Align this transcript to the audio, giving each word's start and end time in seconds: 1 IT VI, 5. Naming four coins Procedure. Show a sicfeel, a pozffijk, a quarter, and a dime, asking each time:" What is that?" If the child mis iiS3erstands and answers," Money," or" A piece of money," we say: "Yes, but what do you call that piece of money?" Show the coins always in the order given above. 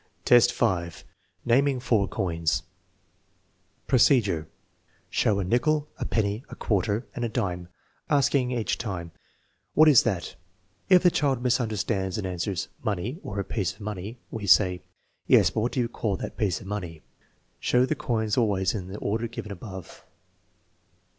1 0.27 0.35
IT 0.35 0.41
VI, 0.45 0.89
5. 0.89 1.03
Naming 1.45 1.79
four 1.79 2.07
coins 2.07 2.63
Procedure. 3.85 4.47
Show 5.11 5.39
a 5.39 5.45
sicfeel, 5.45 5.85
a 5.99 6.05
pozffijk, 6.05 6.43
a 6.49 6.55
quarter, 6.55 7.05
and 7.13 7.23
a 7.23 7.29
dime, 7.29 7.67
asking 8.09 8.49
each 8.49 8.79
time:" 8.79 9.11
What 9.75 9.87
is 9.87 10.01
that?" 10.01 10.33
If 10.89 11.03
the 11.03 11.11
child 11.11 11.43
mis 11.43 11.59
iiS3erstands 11.59 12.17
and 12.17 12.25
answers," 12.25 12.67
Money," 12.91 13.19
or" 13.21 13.39
A 13.39 13.43
piece 13.43 13.73
of 13.75 13.81
money," 13.81 14.17
we 14.31 14.47
say: 14.47 14.81
"Yes, 15.27 15.51
but 15.51 15.59
what 15.61 15.71
do 15.73 15.79
you 15.79 15.87
call 15.87 16.17
that 16.17 16.35
piece 16.35 16.61
of 16.61 16.65
money?" 16.65 17.03
Show 17.59 17.85
the 17.85 17.93
coins 17.93 18.39
always 18.39 18.73
in 18.73 18.87
the 18.87 18.97
order 18.97 19.27
given 19.27 19.51
above. 19.51 20.03